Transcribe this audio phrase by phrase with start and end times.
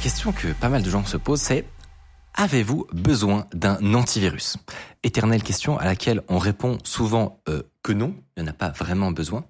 [0.00, 1.66] Question que pas mal de gens se posent, c'est
[2.34, 4.56] avez-vous besoin d'un antivirus?
[5.02, 8.70] Éternelle question à laquelle on répond souvent euh, que non, il n'y en a pas
[8.70, 9.44] vraiment besoin.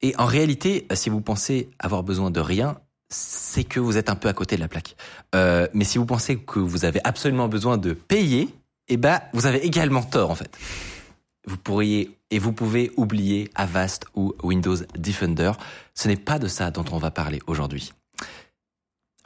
[0.00, 2.78] Et en réalité, si vous pensez avoir besoin de rien,
[3.10, 4.96] c'est que vous êtes un peu à côté de la plaque.
[5.34, 8.48] Euh, mais si vous pensez que vous avez absolument besoin de payer,
[8.88, 10.56] eh ben, vous avez également tort en fait.
[11.46, 15.52] Vous pourriez et vous pouvez oublier Avast ou Windows Defender.
[15.94, 17.92] Ce n'est pas de ça dont on va parler aujourd'hui.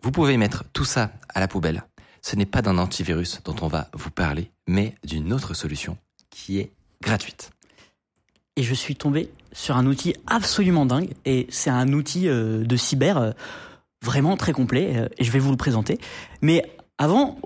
[0.03, 1.85] Vous pouvez mettre tout ça à la poubelle.
[2.23, 5.97] Ce n'est pas d'un antivirus dont on va vous parler, mais d'une autre solution
[6.31, 7.51] qui est gratuite.
[8.57, 11.11] Et je suis tombé sur un outil absolument dingue.
[11.25, 13.31] Et c'est un outil euh, de cyber euh,
[14.03, 14.97] vraiment très complet.
[14.97, 15.99] euh, et je vais vous le présenter.
[16.43, 16.63] Mais
[16.99, 17.39] avant,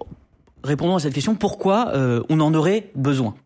[0.63, 1.93] répondons à cette question, pourquoi
[2.29, 3.37] on en aurait besoin?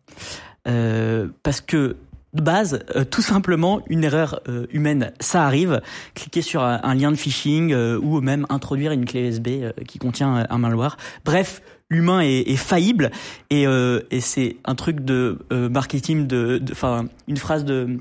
[0.63, 1.97] Parce que
[2.33, 5.81] de base, euh, tout simplement, une erreur euh, humaine, ça arrive.
[6.13, 9.71] Cliquer sur un, un lien de phishing euh, ou même introduire une clé USB euh,
[9.87, 10.97] qui contient euh, un malware.
[11.25, 13.09] Bref, l'humain est, est faillible
[13.49, 17.97] et, euh, et c'est un truc de euh, marketing, de, de- enfin une phrase de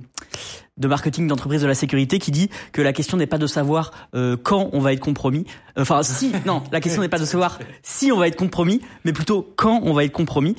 [0.77, 3.91] de marketing d'entreprise de la sécurité qui dit que la question n'est pas de savoir
[4.15, 5.45] euh, quand on va être compromis.
[5.77, 9.13] Enfin, si, non, la question n'est pas de savoir si on va être compromis, mais
[9.13, 10.55] plutôt quand on va être compromis.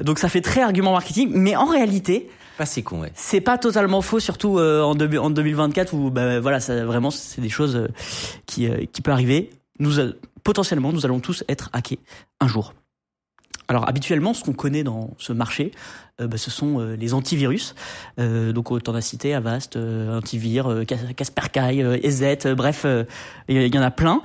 [0.00, 3.12] Donc ça fait très argument marketing, mais en réalité, Pas si con, ouais.
[3.14, 7.10] c'est pas totalement faux, surtout euh, en, deux- en 2024 où bah, voilà, ça, vraiment
[7.10, 7.88] c'est des choses euh,
[8.46, 9.50] qui euh, qui peut arriver.
[9.80, 10.12] Nous a-
[10.44, 11.98] potentiellement, nous allons tous être hackés
[12.40, 12.74] un jour.
[13.66, 15.72] Alors habituellement, ce qu'on connaît dans ce marché,
[16.20, 17.74] euh, bah, ce sont euh, les antivirus.
[18.20, 23.04] Euh, donc autant en citer Avast, euh, Antivir, euh, Kaspersky, euh, EZ, euh, bref, euh,
[23.48, 24.20] il y, en a plein.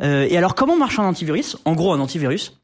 [0.00, 1.56] Euh, et alors comment marche un antivirus?
[1.64, 2.56] En gros, un antivirus,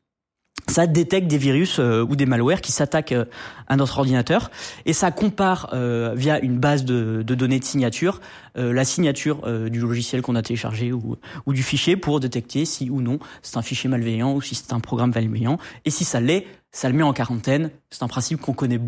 [0.69, 3.25] ça détecte des virus euh, ou des malwares qui s'attaquent euh,
[3.67, 4.51] à notre ordinateur
[4.85, 8.21] et ça compare euh, via une base de, de données de signature
[8.59, 11.17] euh, la signature euh, du logiciel qu'on a téléchargé ou,
[11.47, 14.73] ou du fichier pour détecter si ou non c'est un fichier malveillant ou si c'est
[14.73, 17.71] un programme malveillant et si ça l'est, ça le met en quarantaine.
[17.91, 18.81] C'est un principe qu'on connaît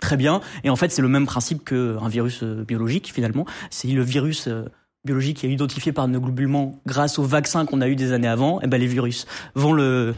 [0.00, 3.44] très bien et en fait c'est le même principe qu'un virus biologique finalement.
[3.70, 4.48] C'est le virus
[5.04, 8.28] biologique qui est identifié par nos globulements grâce au vaccin qu'on a eu des années
[8.28, 8.60] avant.
[8.60, 10.14] Et ben les virus vont le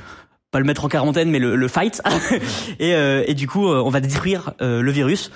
[0.51, 2.03] pas le mettre en quarantaine, mais le, le fight.
[2.79, 5.31] et, euh, et du coup, euh, on va détruire euh, le virus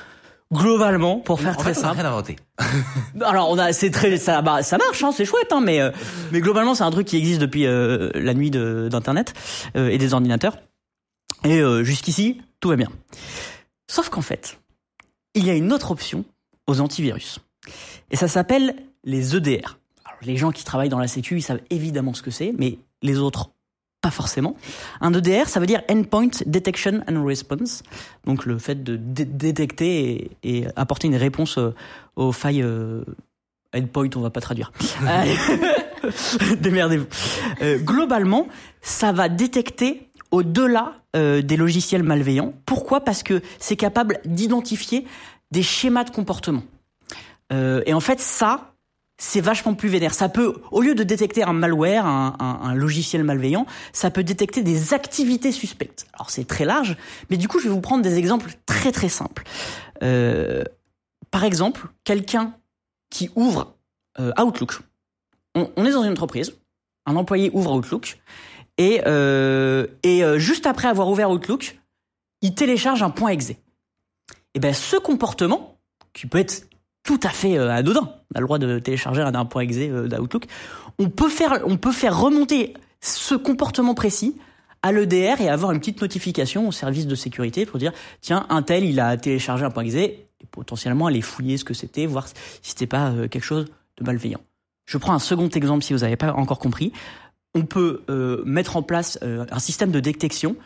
[0.52, 2.00] globalement pour faire En très fait, on a simple.
[2.00, 2.36] rien inventé.
[3.22, 5.90] Alors on a, c'est très, ça, bah, ça marche, hein, c'est chouette, hein, mais euh,
[6.32, 9.32] mais globalement c'est un truc qui existe depuis euh, la nuit de- d'internet
[9.76, 10.58] euh, et des ordinateurs.
[11.44, 12.88] Et euh, jusqu'ici, tout va bien.
[13.88, 14.58] Sauf qu'en fait,
[15.34, 16.24] il y a une autre option
[16.66, 17.40] aux antivirus,
[18.10, 19.78] et ça s'appelle les EDR.
[20.04, 22.78] Alors, les gens qui travaillent dans la sécu, ils savent évidemment ce que c'est, mais
[23.02, 23.50] les autres
[24.04, 24.54] pas forcément.
[25.00, 27.82] Un EDR, ça veut dire Endpoint Detection and Response,
[28.26, 31.70] donc le fait de dé- détecter et, et apporter une réponse euh,
[32.16, 33.02] aux failles euh,
[33.74, 34.72] endpoint, on va pas traduire.
[36.60, 37.06] Démerdez-vous.
[37.62, 38.46] Euh, globalement,
[38.82, 42.52] ça va détecter au-delà euh, des logiciels malveillants.
[42.66, 43.00] Pourquoi?
[43.00, 45.06] Parce que c'est capable d'identifier
[45.50, 46.62] des schémas de comportement.
[47.86, 48.73] Et en fait, ça,
[49.16, 50.14] c'est vachement plus vénère.
[50.14, 54.92] Ça peut, au lieu de détecter un malware, un, logiciel malveillant, ça peut détecter des
[54.92, 56.06] activités suspectes.
[56.14, 56.96] Alors c'est très large,
[57.30, 59.44] mais du coup, je vais vous prendre des exemples très très simples.
[60.02, 60.64] Euh,
[61.30, 62.54] par exemple, quelqu'un
[63.10, 63.76] qui ouvre
[64.18, 64.80] euh, Outlook.
[65.54, 66.56] On, est dans une entreprise,
[67.06, 68.18] un employé ouvre Outlook,
[68.76, 71.78] et, euh, et juste après avoir ouvert Outlook,
[72.42, 73.52] il télécharge un point exe.
[74.54, 75.78] Et ben ce comportement,
[76.12, 76.68] qui peut être
[77.04, 80.08] tout à fait euh, anodin, on a le droit de télécharger un, point exe euh,
[80.08, 80.46] d'Outlook,
[80.98, 84.36] on peut faire, on peut faire remonter ce comportement précis
[84.82, 88.62] à l'EDR et avoir une petite notification au service de sécurité pour dire tiens un
[88.62, 92.26] tel il a téléchargé un point exe et potentiellement aller fouiller ce que c'était voir
[92.26, 93.66] si c'était pas euh, quelque chose
[93.98, 94.40] de malveillant.
[94.86, 96.92] Je prends un second exemple si vous n'avez pas encore compris.
[97.54, 98.02] On peut
[98.44, 100.56] mettre en place un système de détection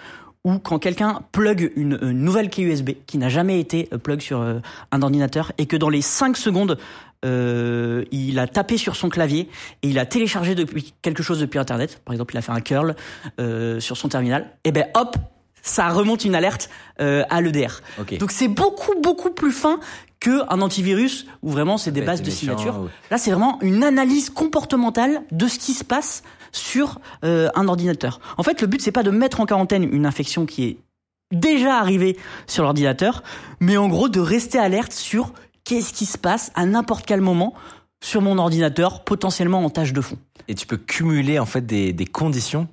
[0.44, 4.20] où quand quelqu'un plug une, une nouvelle clé USB qui n'a jamais été euh, plug
[4.20, 4.60] sur euh,
[4.92, 6.78] un ordinateur et que dans les 5 secondes
[7.24, 9.48] euh, il a tapé sur son clavier
[9.82, 12.60] et il a téléchargé depuis quelque chose depuis internet, par exemple il a fait un
[12.60, 12.94] curl
[13.40, 15.16] euh, sur son terminal, et ben hop,
[15.68, 16.68] ça remonte une alerte
[17.00, 17.80] euh, à l'EDR.
[18.00, 18.18] Ok.
[18.18, 19.78] Donc c'est beaucoup beaucoup plus fin
[20.20, 22.80] que un antivirus où vraiment c'est des Ouais, bases de méchant, signature.
[22.80, 22.88] ouais.
[23.10, 28.18] Là, c'est vraiment une analyse comportementale de ce qui se passe sur euh, un ordinateur.
[28.36, 30.76] En fait, le but c'est pas de mettre en quarantaine une infection qui est
[31.30, 32.16] déjà arrivée
[32.48, 33.22] sur l'ordinateur,
[33.60, 35.32] mais en gros de rester alerte sur
[35.64, 37.54] qu'est-ce qui se passe à n'importe quel moment
[38.02, 40.16] sur mon ordinateur, potentiellement en tâche de fond.
[40.48, 42.66] Et tu peux cumuler en fait des, des conditions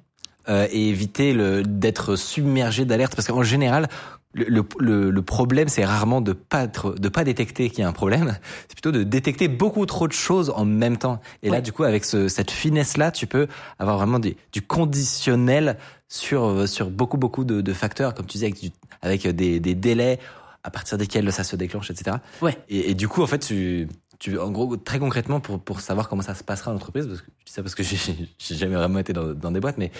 [0.49, 3.87] euh, et éviter le d'être submergé d'alertes parce qu'en général
[4.33, 4.45] le,
[4.79, 7.93] le, le- problème c'est rarement de pas être, de pas détecter qu'il y a un
[7.93, 8.37] problème,
[8.67, 11.21] c'est plutôt de détecter beaucoup trop de choses en même temps.
[11.41, 13.47] Et là du coup avec ce, cette finesse là, tu peux
[13.79, 15.77] avoir vraiment du, du conditionnel
[16.09, 18.71] sur euh, sur beaucoup beaucoup de, de facteurs comme tu disais avec, du-
[19.01, 20.19] avec des, des délais
[20.65, 22.17] à partir desquels ça se déclenche, etc.
[22.41, 22.57] Ouais.
[22.69, 23.87] Et, et du coup, en fait, tu,
[24.19, 27.21] tu, en gros, très concrètement, pour, pour savoir comment ça se passera en entreprise, parce
[27.21, 27.83] que je dis ça parce que
[28.39, 29.91] j'ai jamais vraiment été dans, dans des boîtes, mais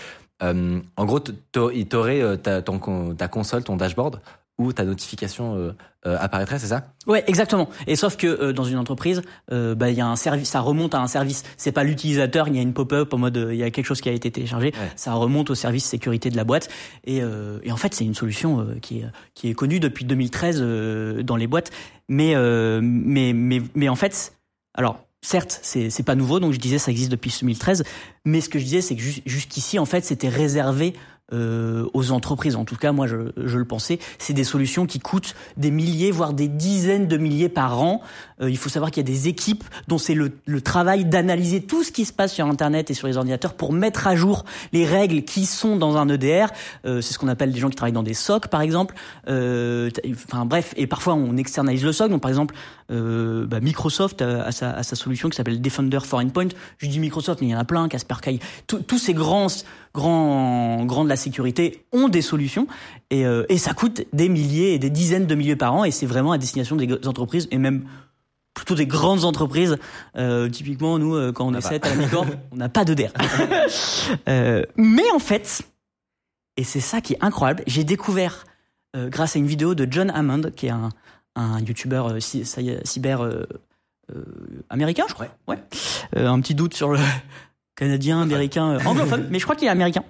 [0.43, 1.19] euh, en gros,
[1.73, 4.21] il t'aurait euh, ta console, ton dashboard,
[4.57, 5.71] où ta notification euh,
[6.05, 6.93] euh, apparaîtrait, c'est ça?
[7.07, 7.69] Ouais, exactement.
[7.87, 9.21] Et sauf que euh, dans une entreprise,
[9.51, 11.43] euh, bah il y a un service, ça remonte à un service.
[11.57, 13.85] C'est pas l'utilisateur, il y a une pop-up en mode euh, il y a quelque
[13.85, 14.67] chose qui a été téléchargé.
[14.67, 14.91] Ouais.
[14.95, 16.69] Ça remonte au service sécurité de la boîte.
[17.03, 20.05] Et, euh, et en fait, c'est une solution euh, qui est qui est connue depuis
[20.05, 21.71] 2013 euh, dans les boîtes.
[22.07, 24.33] Mais euh, mais mais mais en fait,
[24.73, 26.39] alors certes, c'est c'est pas nouveau.
[26.39, 27.83] Donc je disais ça existe depuis 2013.
[28.23, 30.93] Mais ce que je disais, c'est que jus- jusqu'ici, en fait, c'était réservé
[31.33, 32.55] euh, aux entreprises.
[32.55, 33.99] En tout cas, moi, je, je le pensais.
[34.19, 38.01] C'est des solutions qui coûtent des milliers, voire des dizaines de milliers par an.
[38.41, 41.61] Euh, il faut savoir qu'il y a des équipes dont c'est le, le travail d'analyser
[41.61, 44.45] tout ce qui se passe sur Internet et sur les ordinateurs pour mettre à jour
[44.71, 46.47] les règles qui sont dans un EDR.
[46.85, 48.95] Euh, c'est ce qu'on appelle des gens qui travaillent dans des SOC, par exemple.
[49.27, 49.89] Euh,
[50.27, 52.09] Enfin bref, et parfois on externalise le SOC.
[52.09, 52.55] Donc par exemple,
[52.91, 56.49] euh, bah, Microsoft a, sa, a sa solution qui s'appelle Defender for Endpoint.
[56.77, 58.39] Je dis Microsoft, mais il y en a plein, Kaspersky.
[58.67, 59.47] Tous tous ces grands,
[59.95, 62.67] grands, grands de la sécurité ont des solutions
[63.09, 65.91] et, euh, et ça coûte des milliers et des dizaines de milliers par an et
[65.91, 67.85] c'est vraiment à destination des entreprises et même
[68.53, 69.77] plutôt des grandes entreprises.
[70.15, 72.05] Euh, typiquement, nous, euh, quand on, On est n'a 7 à la
[72.51, 73.07] on n'a pas de DER.
[74.29, 75.61] euh, mais en fait,
[76.57, 78.45] et c'est ça qui est incroyable, j'ai découvert,
[78.95, 80.89] grâce à une vidéo de John Hammond, qui est un,
[81.35, 83.27] un youtubeur cy- cy- cyber
[84.69, 85.27] américain, je crois.
[85.47, 85.57] Ouais.
[86.15, 86.99] Un petit doute sur le
[87.75, 90.03] canadien, américain, euh, anglophone, mais je crois qu'il est américain.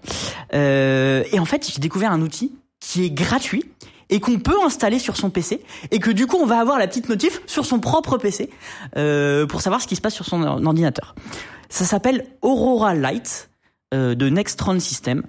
[0.53, 3.63] Euh, et en fait, j'ai découvert un outil qui est gratuit
[4.09, 6.85] et qu'on peut installer sur son PC et que du coup on va avoir la
[6.87, 8.51] petite notif sur son propre PC
[8.97, 11.15] euh, pour savoir ce qui se passe sur son or- ordinateur.
[11.69, 13.49] Ça s'appelle Aurora Light
[13.95, 15.23] euh, de Nextron System.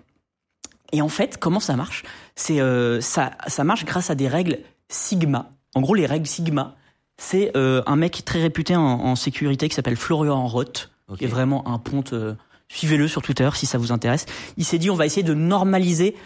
[0.92, 2.04] Et en fait, comment ça marche?
[2.34, 4.58] C'est euh, ça, ça marche grâce à des règles
[4.90, 5.50] Sigma.
[5.74, 6.76] En gros, les règles Sigma,
[7.16, 11.18] c'est euh, un mec très réputé en, en sécurité qui s'appelle Florian Roth, Ok.
[11.18, 12.12] qui est vraiment un ponte.
[12.12, 12.34] euh,
[12.68, 14.26] Suivez-le sur Twitter si ça vous intéresse.
[14.56, 16.16] Il s'est dit on va essayer de normaliser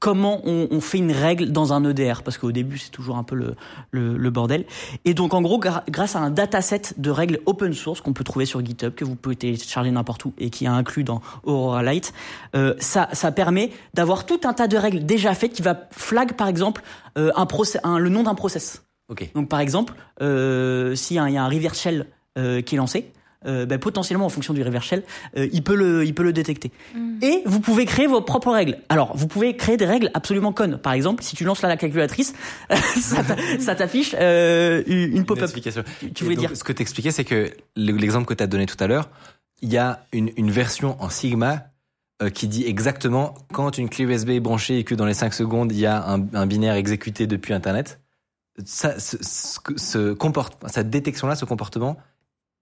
[0.00, 3.24] comment on, on fait une règle dans un EDR parce qu'au début c'est toujours un
[3.24, 3.56] peu le,
[3.90, 4.64] le, le bordel.
[5.04, 8.46] Et donc en gros grâce à un dataset de règles open source qu'on peut trouver
[8.46, 12.12] sur GitHub que vous pouvez télécharger n'importe où et qui est inclus dans Aurora Light,
[12.54, 16.34] euh, ça ça permet d'avoir tout un tas de règles déjà faites qui va flag
[16.34, 16.82] par exemple
[17.18, 17.48] euh, un
[17.82, 18.84] un, le nom d'un process.
[19.08, 19.28] Ok.
[19.34, 22.06] Donc par exemple, euh, s'il y a un- il y a un reverse shell
[22.38, 23.10] euh, qui est lancé,
[23.46, 25.04] euh, ben, potentiellement en fonction du reverse shell,
[25.36, 26.72] euh, il peut le il peut le détecter.
[27.22, 28.78] Et vous pouvez créer vos propres règles.
[28.88, 30.78] Alors vous pouvez créer des règles absolument connes.
[30.78, 32.34] Par exemple, si tu lances là la calculatrice,
[32.96, 35.48] ça t'a- ça t'affiche euh, une pop-up.
[36.14, 38.66] Tu voulais donc, dire Ce que t'expliquais, c'est que le- l'exemple que tu as donné
[38.66, 39.08] tout à l'heure,
[39.62, 41.64] il y a une, une version en Sigma
[42.22, 45.32] euh, qui dit exactement quand une clé USB est branchée et que dans les 5
[45.32, 48.00] secondes, il y a un, un binaire exécuté depuis Internet.
[48.64, 51.96] Ça, ce, ce, ce comporte, cette détection-là, ce comportement,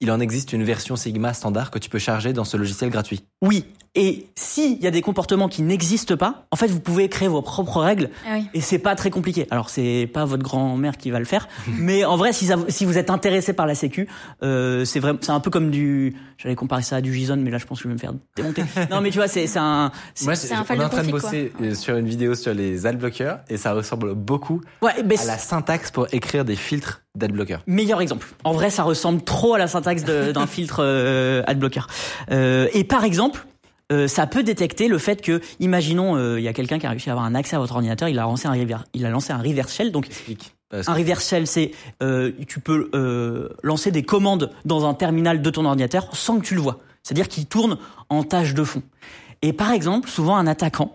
[0.00, 3.24] il en existe une version Sigma standard que tu peux charger dans ce logiciel gratuit.
[3.42, 3.64] Oui.
[3.98, 7.40] Et s'il y a des comportements qui n'existent pas, en fait, vous pouvez créer vos
[7.42, 8.46] propres règles Ah oui.
[8.52, 9.46] et c'est pas très compliqué.
[9.50, 11.48] Alors c'est pas votre grand-mère qui va le faire,
[11.78, 14.06] mais en vrai, si, ça- si vous êtes intéressé par la Sécu,
[14.42, 17.50] euh, c'est vraiment, c'est un peu comme du, j'allais comparer ça à du JSON, mais
[17.50, 18.62] là, je pense que je vais me faire démonter.
[18.90, 21.52] non, mais tu vois, c'est c'est un, c'est- un on est en train de bosser
[21.74, 25.90] sur une vidéo sur les adblockers et ça ressemble beaucoup ouais, mais à la syntaxe
[25.90, 27.58] pour écrire des filtres d'adblocker.
[27.66, 28.26] Meilleur exemple.
[28.44, 31.86] En vrai, ça ressemble trop à la syntaxe de- d'un filtre euh, adblocker.
[32.30, 33.46] Euh, et par exemple,
[33.92, 36.90] euh, ça peut détecter le fait que, imaginons, euh, il y a quelqu'un qui a
[36.90, 39.10] réussi à avoir un accès à votre ordinateur, il a lancé un reverse, il a
[39.10, 40.56] lancé un reverse shell, donc Explique.
[40.72, 41.70] Un reverse shell, c'est
[42.02, 46.44] euh, tu peux euh, lancer des commandes dans un terminal de ton ordinateur sans que
[46.44, 46.80] tu le vois.
[47.04, 47.78] C'est-à-dire qu'il tourne
[48.08, 48.82] en tâche de fond.
[49.42, 50.92] Et par exemple, souvent un attaquant,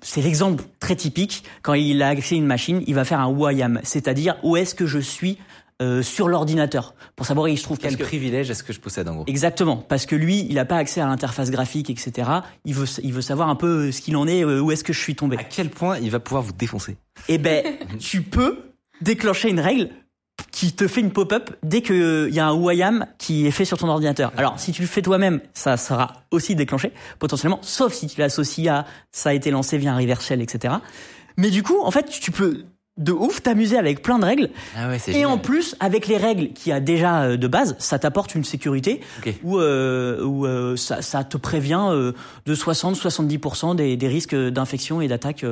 [0.00, 3.28] c'est l'exemple très typique, quand il a accès à une machine, il va faire un
[3.28, 5.36] who I am, c'est-à-dire où est-ce que je suis
[5.82, 7.76] euh, sur l'ordinateur pour savoir où il se trouve.
[7.78, 9.24] Quel que- privilège est-ce que je possède en gros?
[9.26, 12.30] Exactement, parce que lui, il n'a pas accès à l'interface graphique, etc.
[12.64, 14.92] Il veut, il veut savoir un peu ce qu'il en est, euh, où est-ce que
[14.92, 15.36] je suis tombé.
[15.36, 16.96] À quel point il va pouvoir vous défoncer?
[17.28, 17.64] Eh ben,
[17.98, 18.58] tu peux
[19.00, 19.90] déclencher une règle
[20.50, 23.78] qui te fait une pop-up dès qu'il y a un WIAM qui est fait sur
[23.78, 24.32] ton ordinateur.
[24.36, 28.68] Alors, si tu le fais toi-même, ça sera aussi déclenché, potentiellement, sauf si tu l'associes
[28.68, 30.74] à ça a été lancé via un reverse shell, etc.
[31.36, 32.64] Mais du coup, en fait, tu peux
[32.98, 34.50] de ouf t'amuser avec plein de règles.
[34.76, 37.74] Ah ouais, Et en plus, avec les règles qu'il y a déjà euh, de base,
[37.78, 39.34] ça t'apporte une sécurité Ok.
[39.42, 42.12] où, euh, où euh, ça, ça te prévient euh,
[42.44, 45.44] de 60-70% des, des risques d'infection et d'attaque.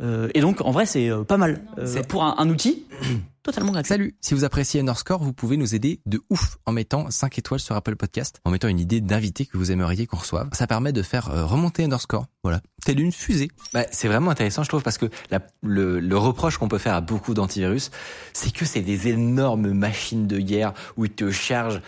[0.00, 2.84] Euh, et donc, en vrai, c'est euh, pas mal euh, C'est- pour un, un outil
[3.42, 3.88] totalement gratuit.
[3.88, 7.60] Salut, si vous appréciez Underscore, vous pouvez nous aider de ouf en mettant 5 étoiles
[7.60, 10.48] sur Apple Podcast, en mettant une idée d'invité que vous aimeriez qu'on reçoive.
[10.52, 13.48] Ça permet de faire euh, remonter Underscore, voilà, telle une fusée.
[13.72, 16.94] Bah, c'est vraiment intéressant, je trouve, parce que la- le, le reproche qu'on peut faire
[16.94, 17.90] à beaucoup d'antivirus,
[18.32, 21.80] c'est que c'est des énormes machines de guerre où ils te chargent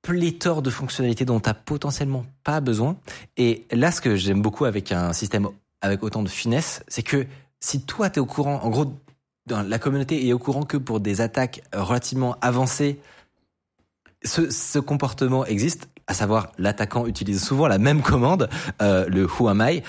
[0.00, 2.96] pléthore de fonctionnalités dont tu potentiellement pas besoin.
[3.36, 5.48] Et là, ce que j'aime beaucoup avec un système
[5.80, 7.26] avec autant de finesse, c'est que
[7.60, 8.92] si toi, tu es au courant, en gros,
[9.46, 13.00] dans la communauté est au courant que pour des attaques relativement avancées,
[14.24, 18.48] ce, ce comportement existe, à savoir l'attaquant utilise souvent la même commande,
[18.82, 19.82] euh, le Who am I,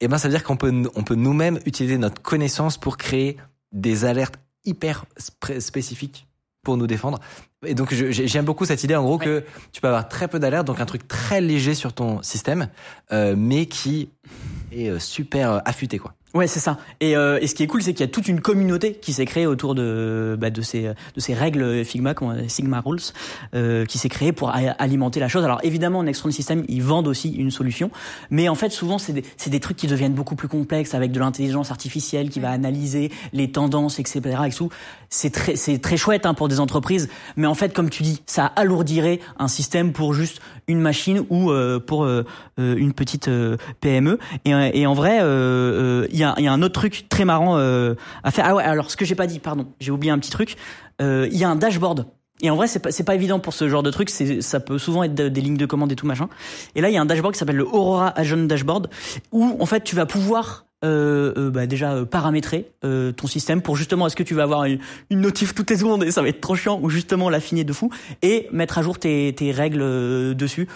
[0.00, 3.36] et ben ça veut dire qu'on peut, on peut nous-mêmes utiliser notre connaissance pour créer
[3.72, 5.06] des alertes hyper
[5.58, 6.26] spécifiques
[6.62, 7.20] pour nous défendre.
[7.64, 10.66] Et donc j'aime beaucoup cette idée en gros que tu peux avoir très peu d'alertes,
[10.66, 12.68] donc un truc très léger sur ton système,
[13.12, 14.10] euh, mais qui
[14.72, 16.14] est euh, super euh, affûté quoi.
[16.36, 16.76] Ouais, c'est ça.
[17.00, 19.14] Et, euh, et ce qui est cool, c'est qu'il y a toute une communauté qui
[19.14, 22.12] s'est créée autour de, bah, de, ces, de ces règles Figma,
[22.46, 23.00] Sigma Rules,
[23.54, 25.46] euh, qui s'est créée pour alimenter la chose.
[25.46, 27.90] Alors évidemment, Nextron System, ils vendent aussi une solution,
[28.28, 31.10] mais en fait, souvent, c'est des, c'est des trucs qui deviennent beaucoup plus complexes avec
[31.10, 34.20] de l'intelligence artificielle qui va analyser les tendances, etc.
[34.46, 34.68] Et tout.
[35.08, 38.22] C'est très, c'est très chouette hein, pour des entreprises, mais en fait, comme tu dis,
[38.26, 42.24] ça alourdirait un système pour juste une machine ou euh, pour euh,
[42.58, 44.18] euh, une petite euh, PME.
[44.44, 47.58] Et, et en vrai, il y, a, il y a un autre truc très marrant
[47.58, 48.44] euh, à faire.
[48.46, 50.56] Ah ouais, alors ce que j'ai pas dit, pardon, j'ai oublié un petit truc.
[51.00, 52.06] Euh, Il y a un dashboard.
[52.42, 54.10] Et en vrai, c'est pas, pas évident pour ce genre de truc.
[54.10, 56.28] Ça peut souvent être de- des lignes de commande et tout machin.
[56.74, 58.90] Et là, il y a un dashboard qui s'appelle le Aurora Agent Dashboard,
[59.32, 64.16] où en fait, tu vas pouvoir euh, bah, déjà paramétrer ton système pour justement est-ce
[64.16, 64.78] que tu vas avoir une,
[65.10, 67.90] notif toutes les secondes et ça va être trop chiant ou justement l'affiner de fou
[68.20, 70.68] et mettre à jour tes, règles dessus.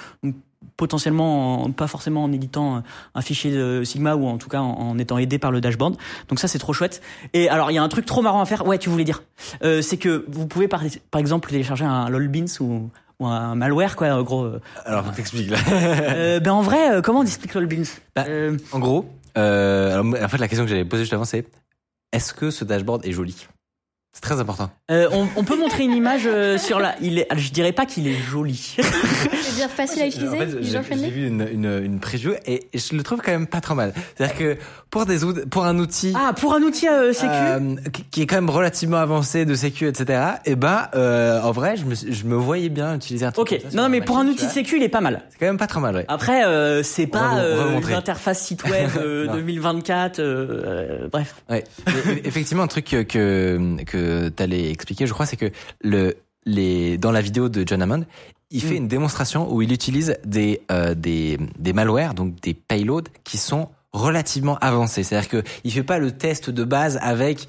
[0.81, 2.83] Potentiellement en- pas forcément en éditant
[3.15, 5.97] un- fichier de Sigma ou en tout cas en, en étant aidé par le dashboard.
[6.29, 7.03] Donc ça c'est trop chouette.
[7.35, 8.67] Et alors il y a un truc trop marrant à faire.
[8.67, 9.23] Ouais, tu voulais dire.
[9.63, 13.97] Euh, c'est que vous pouvez par, par exemple télécharger un lolbeans ou ou un malware
[13.97, 14.49] quoi en gros.
[14.87, 15.59] Alors t'expliques là.
[15.71, 17.85] Euh, ben en vrai euh, comment on explique lolbeans
[18.17, 18.25] Bah,
[18.73, 21.45] En gros, alors, en fait, la question que j'avais posée juste avant, c'est
[22.13, 23.47] est-ce que ce dashboard est joli?
[24.13, 24.71] C'est très important.
[24.91, 26.97] euh, on, on peut montrer une image euh, sur la.
[27.01, 27.29] Il est.
[27.37, 28.75] je dirais pas qu'il est joli.
[28.77, 33.03] C'est-à-dire facile à utiliser, En fait, j'ai- vu une, une, une preview et je le
[33.05, 33.93] trouve quand même pas trop mal.
[34.17, 34.57] C'est-à-dire que
[34.91, 37.29] pour des out- pour un outil ah pour un outil euh, sécu.
[37.33, 37.77] euh,
[38.11, 40.21] qui- est quand même relativement avancé de sécu, etc.
[40.45, 43.43] Et ben, euh, en vrai, je me, je me voyais bien utiliser un truc.
[43.43, 43.51] Ok.
[43.51, 45.23] comme ça sur Non, non ma mais pour un outil sécu, il est pas mal.
[45.31, 46.05] c'est quand même pas trop mal, ouais.
[46.09, 47.93] Après, euh, c'est pas vous- on va vous euh, montrer.
[47.93, 49.35] une interface site web euh, Non.
[49.35, 50.19] 2024.
[50.19, 51.37] euh, euh, bref.
[51.49, 51.63] Ouais.
[52.25, 55.51] Effectivement, un truc que que, que t'allais expliquer, je crois, c'est que
[55.83, 56.17] le
[56.47, 58.05] les dans la vidéo de John Hammond,
[58.51, 58.83] il fait Mm.
[58.85, 63.69] une démonstration où il utilise des euh, des des malwares, donc des payloads qui sont
[63.93, 65.03] relativement avancés.
[65.03, 67.49] C'est-à-dire que il fait pas le test de base avec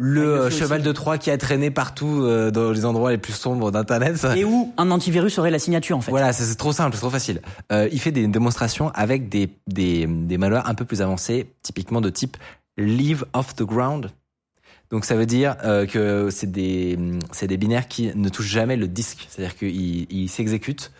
[0.00, 0.88] le, cheval aussi.
[0.88, 4.24] de Troie qui a traîné partout euh, dans les endroits les plus sombres d'internet.
[4.36, 6.12] Et où un antivirus aurait la signature en fait.
[6.12, 7.40] Voilà, c'est c'est trop simple, c'est trop facile.
[7.72, 12.00] Euh, il fait des démonstrations avec des, des, des malwares un peu plus avancés, typiquement
[12.00, 12.36] de type
[12.76, 14.10] leave off the ground.
[14.90, 16.98] Donc ça veut dire euh, que c'est des,
[17.32, 19.26] c'est des binaires qui ne touchent jamais le disque.
[19.28, 20.92] C'est-à-dire qu'ils ils s'exécutent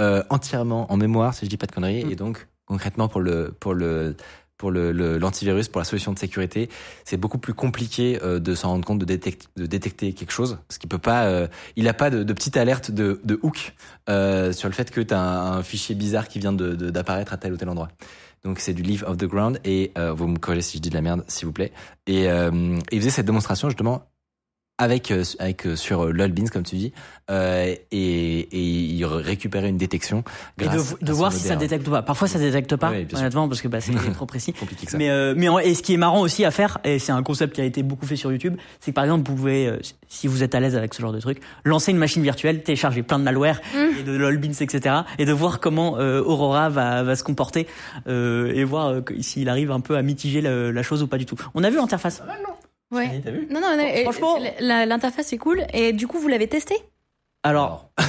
[0.00, 2.04] euh, entièrement en mémoire, si je dis pas de conneries.
[2.04, 2.10] Mm.
[2.10, 4.16] Et donc, concrètement, pour le, pour le,
[4.58, 6.68] pour le, le- l'antivirus, pour la solution de sécurité,
[7.04, 10.58] c'est beaucoup plus compliqué euh, de s'en rendre compte, de, détecter de détecter quelque chose,
[10.66, 13.74] parce qu'il peut pas, euh, il a pas de, de petite alerte de, de hook
[14.08, 16.90] euh, sur le fait que tu as un, un fichier bizarre qui vient de, de-
[16.90, 17.88] d'apparaître à tel ou tel endroit.
[18.46, 20.88] Donc c'est du leave of the ground et euh, vous me corrigez si je dis
[20.88, 21.72] de la merde, s'il vous plaît.
[22.06, 24.04] Et euh, il faisait cette démonstration justement
[24.78, 26.92] avec euh, avec euh, sur euh, lolbeans comme tu dis
[27.30, 30.22] euh, et, et il récupérait une détection
[30.60, 32.02] Et grâce de, de à voir si ça détecte ou pas.
[32.02, 33.18] Parfois ça détecte pas, sûr.
[33.18, 34.52] honnêtement, parce que bah, c'est trop précis.
[34.52, 34.98] compliqué que ça.
[34.98, 37.22] Mais, euh, mais en- et ce qui est marrant aussi à faire, et c'est un
[37.22, 39.78] concept qui a été beaucoup fait sur YouTube, c'est que par exemple, vous pouvez, euh,
[40.08, 43.02] si vous êtes à l'aise avec ce genre de truc, lancer une machine virtuelle, télécharger
[43.02, 43.60] plein de malware
[43.98, 47.66] et de lolbeans, etc., et de voir comment euh, Aurora va, va se comporter
[48.08, 51.18] euh, et voir euh, s'il arrive un peu à mitiger le- la chose ou pas
[51.18, 51.36] du tout.
[51.54, 52.22] On a vu l'interface.
[52.92, 53.20] Ouais.
[53.24, 55.64] T'as vu Non, non, non, Franchement- l'interface est cool.
[55.72, 56.74] Et du coup, vous l'avez testé
[57.42, 57.90] Alors,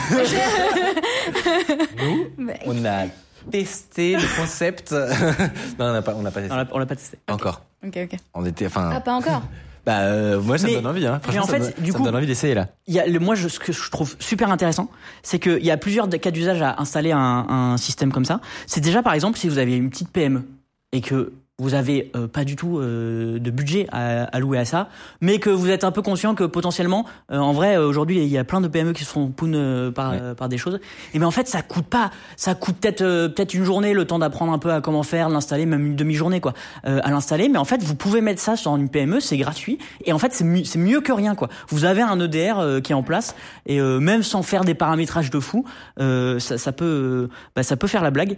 [1.97, 2.27] Nous,
[2.65, 3.05] on a
[3.51, 4.91] testé le concept.
[5.79, 6.55] non, on n'a pas, on n'a pas testé.
[6.73, 7.17] on l'a- pas testé.
[7.29, 7.61] Encore.
[7.85, 8.19] Ok, ok.
[8.33, 9.41] On était, enfin, Ah, pas encore
[9.85, 11.13] bah, euh, moi, ça Mais- me donne envie, hein.
[11.15, 12.67] mais Franchement, en ça fait, me- du ça coup- me donne envie d'essayer là.
[12.87, 14.89] Il y a le, moi, je, ce que je trouve super intéressant,
[15.23, 18.41] c'est qu'il y a plusieurs cas d'usage à installer un, un système comme ça.
[18.67, 20.43] C'est déjà, par exemple, si vous avez une petite PME
[20.91, 24.89] et que vous avez euh, pas du tout euh, de budget à allouer à ça,
[25.21, 28.37] mais que vous êtes un peu conscient que potentiellement, euh, en vrai, aujourd'hui, il y
[28.37, 30.19] a plein de PME qui se font poun euh, par, Ouais.
[30.21, 30.79] euh, par des choses.
[31.15, 34.05] Et mais en fait, ça coûte pas, ça coûte peut-être euh, peut-être une journée, le
[34.05, 36.53] temps d'apprendre un peu à comment faire, l'installer, même une demi-journée quoi,
[36.85, 37.49] euh, à l'installer.
[37.49, 39.79] Mais en fait, vous pouvez mettre ça sur une PME, c'est gratuit.
[40.05, 41.49] Et en fait, c'est mieux, c'est mieux que rien quoi.
[41.69, 43.35] Vous avez un EDR euh, qui est en place
[43.65, 45.65] et euh, même sans faire des paramétrages de fou,
[45.99, 48.37] euh, ça, ça peut, bah, ça peut faire la blague.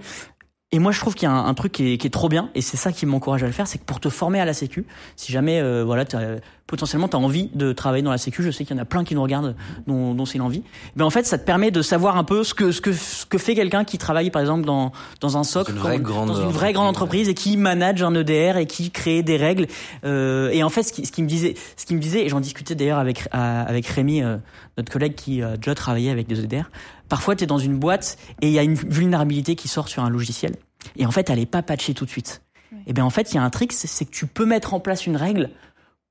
[0.72, 2.30] Et moi, je trouve qu'il y a un, un truc qui est, qui est trop
[2.30, 4.46] bien, et c'est ça qui m'encourage à le faire, c'est que pour te former à
[4.46, 4.86] la Sécu,
[5.16, 6.36] si jamais, euh, voilà, t'as-
[6.68, 8.86] potentiellement, tu as envie de travailler dans la Sécu, je sais qu'il y en a
[8.86, 9.56] plein qui nous regardent,
[9.88, 10.62] dont, dont c'est l'envie.
[10.96, 13.26] Mais en fait, ça te permet de savoir un peu ce que ce que ce
[13.26, 16.36] que fait quelqu'un qui travaille, par exemple, dans dans un SOC, Dans une grande dans
[16.40, 17.28] une vraie grande entreprise.
[17.28, 19.66] entreprise, et qui manage un EDR et qui crée des règles.
[20.06, 22.30] Euh, et en fait, ce qui, ce qui me disait, ce qui me disait, et
[22.30, 24.38] j'en discutais d'ailleurs avec à- avec Rémi, euh,
[24.78, 26.70] notre collègue qui a déjà travaillé avec des EDR.
[27.10, 30.04] Parfois, tu es dans une boîte et il y a une vulnérabilité qui sort sur
[30.04, 30.56] un logiciel.
[30.96, 32.42] Et en fait, elle est pas patchée tout de suite.
[32.86, 34.80] Et bien en fait, il y a un trick, c'est que tu peux mettre en
[34.80, 35.50] place une règle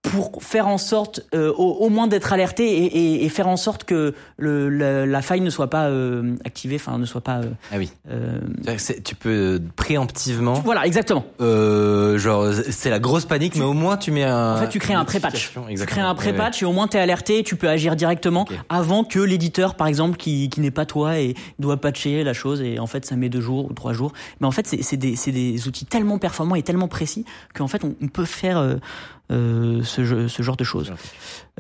[0.02, 3.56] pour faire en sorte euh, au, au moins d'être alerté et, et- et faire en
[3.56, 7.38] sorte que le, la, la faille ne soit pas euh, activée, enfin ne soit pas.
[7.38, 7.90] euh, Ah oui.
[8.10, 8.38] euh,
[9.04, 11.24] Tu peux préemptivement, Voilà, exactement.
[11.40, 14.54] euh, genre, c'est la grosse panique, mais au moins tu mets un.
[14.54, 15.52] En fait, tu crées un pré-patch.
[15.76, 19.18] Tu crées un pré-patch et au moins t'es alerté, tu peux agir directement avant que
[19.18, 22.86] l'éditeur, par exemple, qui, qui n'est pas toi et doit patcher la chose et en
[22.86, 24.12] fait ça met deux jours ou trois jours.
[24.40, 27.66] Mais en fait, c'est c'est des, c'est des outils tellement performants et tellement précis qu'en
[27.68, 28.78] fait on, on peut faire euh, euh,
[29.30, 30.92] ce, jeu- ce genre de choses.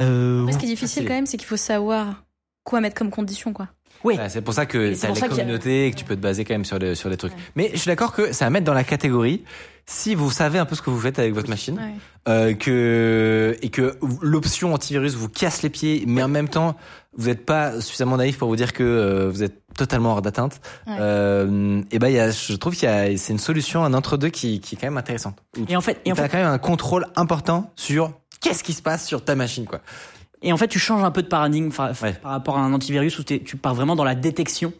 [0.00, 2.24] Euh, ce qui est difficile c'est- quand même, c'est qu'il faut savoir
[2.64, 3.68] quoi mettre comme condition, quoi.
[4.04, 4.18] oui.
[4.28, 5.90] C'est pour ça que Et c'est t'as pour les ça qu'il y a- communautés et
[5.90, 7.32] que tu peux te baser quand même sur, les, sur les trucs.
[7.56, 9.42] Mais je suis d'accord que ça va mettre dans la catégorie
[9.86, 11.94] si vous savez un peu ce que vous faites avec votre machine Ouais.
[12.28, 16.76] euh, que et que l'option antivirus vous casse les pieds, mais en même temps
[17.18, 20.60] vous n'êtes pas suffisamment naïf pour vous dire que euh, vous êtes totalement hors d'atteinte.
[20.86, 20.96] Ouais.
[20.98, 24.16] Euh, et ben y a, je trouve qu'il y a c'est une solution un entre
[24.16, 25.36] deux qui, qui est quand même intéressante.
[25.58, 28.72] Où Et en fait, tu as fait, quand même un contrôle important sur qu'est-ce qui
[28.72, 29.80] se passe sur ta machine quoi.
[30.42, 32.12] Et en fait, tu changes un peu de paradigme par, Ouais.
[32.12, 34.72] par rapport à un antivirus où tu pars vraiment dans la détection,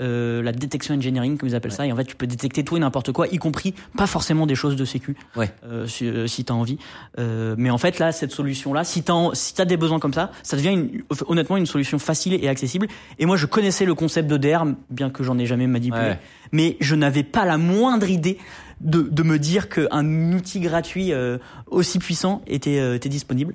[0.00, 1.86] euh, la détection engineering, comme ils appellent ça.
[1.86, 4.54] Et en fait, tu peux détecter tout et n'importe quoi, y compris pas forcément des
[4.54, 5.50] choses de sécu, Ouais.
[5.66, 6.78] euh, si, euh, si t'as envie.
[7.18, 10.32] Euh, mais en fait, là, cette solution-là, si t'as si t'as des besoins comme ça,
[10.42, 12.88] ça devient une, honnêtement une solution facile et accessible.
[13.18, 16.18] Et moi, je connaissais le concept d'EDR, bien que j'en ai jamais manipulé, Ouais.
[16.52, 18.38] mais je n'avais pas la moindre idée
[18.84, 23.54] de, de me dire qu'un outil gratuit euh, aussi puissant était, euh, était disponible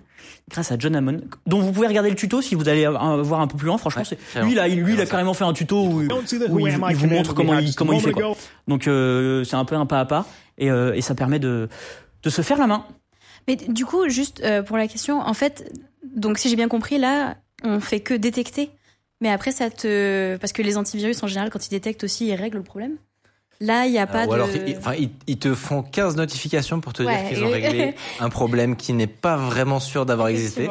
[0.50, 3.48] grâce à John Hammond, dont vous pouvez regarder le tuto si vous allez voir un
[3.48, 3.78] peu plus loin.
[3.78, 6.40] Franchement, Ouais, lui, il a, lui, il a Carrément, fait un tuto où, Don't see
[6.40, 8.12] the où il, il vous montre comment il, comment il fait.
[8.12, 8.36] Quoi.
[8.68, 10.26] Donc euh, c'est un peu un pas à pas
[10.58, 11.70] et, euh, et ça permet de,
[12.24, 12.86] de se faire la main.
[13.48, 15.72] Mais du coup, juste euh, pour la question, en fait,
[16.16, 18.72] donc si j'ai bien compris, là, on fait que détecter.
[19.22, 20.38] Mais après, ça te.
[20.38, 22.98] Parce que les antivirus, en général, quand ils détectent aussi, ils règlent le problème.
[23.62, 24.34] Là, il n'y a pas Euh, Ou de.
[24.36, 27.50] alors, ils, enfin, ils, ils te font 15 notifications pour te Ouais, dire qu'ils ont
[27.52, 30.70] réglé un problème qui n'est pas vraiment sûr d'avoir existé.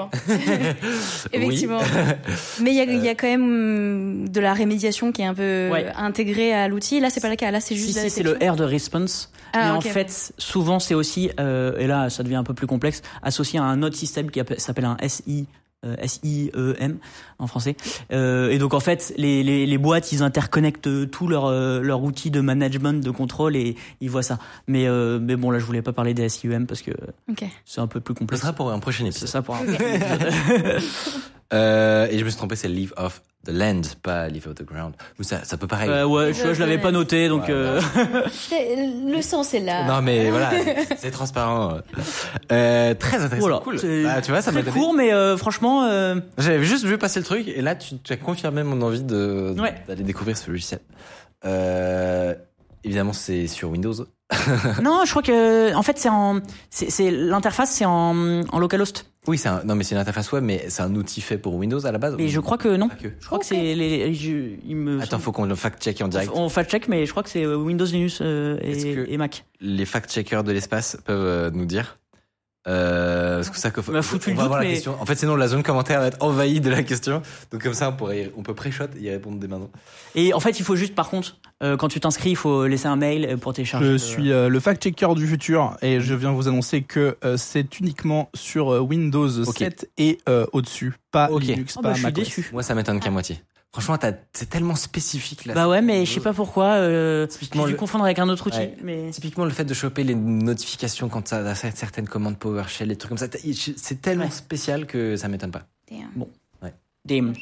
[1.33, 1.81] Effectivement.
[2.62, 5.35] Mais il y, a- il y a quand même de la rémédiation qui est un
[5.35, 5.87] peu Ouais.
[5.96, 7.01] intégrée à l'outil.
[7.01, 7.51] Là, c'est pas le cas.
[7.51, 7.98] Là, c'est juste.
[7.98, 8.38] Si, c'est le.
[8.40, 9.31] R de response.
[9.53, 12.66] Ah, mais en fait, souvent, c'est aussi, euh, et là, ça devient un peu plus
[12.66, 15.46] complexe, associé à un autre système qui appelle- s'appelle un SI.
[15.85, 16.99] Euh, SIEM
[17.38, 17.77] en français.
[18.12, 22.03] Euh, et donc en fait, les, les, les boîtes, ils interconnectent tous leurs euh, leurs
[22.03, 24.38] outils de management, de contrôle et ils voient ça.
[24.67, 26.91] Mais euh, mais bon là, je voulais pas parler des SIEM parce que
[27.31, 27.45] Ok.
[27.64, 28.43] c'est un peu plus Ce complexe.
[28.43, 29.29] sera pour un prochain C'est épisode.
[29.29, 29.61] ça pour un...
[31.54, 34.64] Euh, et je me suis trompé, c'est Leave Off the Land, pas Leave Off the
[34.64, 34.94] Ground.
[35.18, 35.88] Ou ça, ça peut pareil.
[35.88, 37.44] Euh, ouais, je, je l'avais pas noté donc.
[37.48, 37.80] Ouais, euh,
[38.52, 39.87] Le sens est là.
[39.87, 40.50] Non mais voilà,
[40.98, 41.78] c'est transparent.
[42.52, 43.78] Euh, très intéressant, Voilà, cool.
[43.78, 44.80] c'est Bah, tu vois, ça m'a très donné.
[44.84, 48.12] court, mais euh, franchement, euh, J'avais juste vu passer le truc et là tu, tu
[48.12, 49.74] as confirmé mon envie de Ouais.
[49.87, 50.80] d'aller découvrir ce logiciel.
[51.46, 52.34] Euh,
[52.84, 53.94] évidemment, c'est sur Windows.
[54.83, 59.11] non, je crois que en fait c'est en, c'est l'interface c'est en, en localhost.
[59.27, 61.85] Oui, c'est non mais c'est une interface web, mais c'est un outil fait pour Windows
[61.87, 62.14] à la base.
[62.19, 62.88] Mais je crois que non.
[62.88, 63.09] Que.
[63.21, 65.01] Je crois que c'est les, je- il me.
[65.03, 66.31] Attends, faut qu'on le fact-check en direct.
[66.35, 69.45] On fact check, mais je crois que c'est euh, Windows, Linux euh, et, et Mac.
[69.61, 71.99] Les fact-checkers de l'espace peuvent euh, nous dire.
[72.68, 74.96] Euh, parce que ça, foutu on le va doute, avoir la question.
[75.00, 77.22] En fait, sinon la zone commentaire va être envahie de la question.
[77.50, 79.70] Donc comme ça, on pourrait, on peut pré-shot et y répondre dès maintenant.
[80.14, 82.87] Et en fait, il faut juste, par contre, euh, quand tu t'inscris, il faut laisser
[82.87, 83.87] un mail pour télécharger.
[83.87, 87.37] Je le- suis euh, le fact-checker du futur et je viens vous annoncer que euh,
[87.37, 89.59] c'est uniquement sur euh, Windows Ok.
[89.59, 91.42] 7 et euh, au-dessus, pas Ok.
[91.44, 92.24] Linux, Oh, bah, pas je suis macOS.
[92.24, 92.50] déçu.
[92.52, 93.40] Moi, ça m'étonne qu'à moitié.
[93.72, 95.52] Franchement, t'as- c'est tellement spécifique là.
[95.54, 96.64] Bah ouais, mais je sais pas pourquoi.
[96.76, 98.59] Euh, j'ai Typiquement dû le- confondre avec un autre outil.
[98.59, 98.76] Ouais.
[98.83, 102.96] Mais Typiquement, le fait de choper les notifications quand ça a certaines commandes PowerShell, les
[102.96, 103.26] trucs comme ça,
[103.76, 104.31] c'est tellement Ouais.
[104.31, 105.66] spécial que ça m'étonne pas.
[105.90, 106.24] Damn.
[107.04, 107.35] Damn.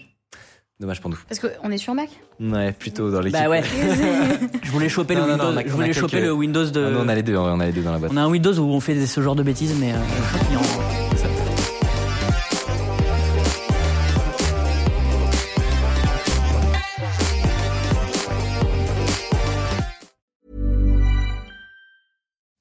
[0.79, 1.19] Dommage pour nous.
[1.29, 2.11] Parce qu'on est sur Mac?
[2.39, 3.41] Ouais, plutôt dans l'équipe.
[3.41, 3.63] Bah ouais.
[4.63, 5.55] je voulais choper Non, le non, non, Windows.
[5.55, 6.85] on a- je on a voulais quelques- choper le Windows de.
[6.85, 8.11] Ah non, on a les deux, vrai, on a les deux dans la boîte.
[8.13, 11.06] On a un Windows où on fait ce genre de bêtises, mais euh,